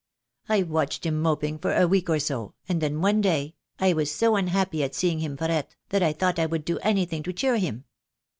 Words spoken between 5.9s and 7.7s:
I thought I would do anything to cheer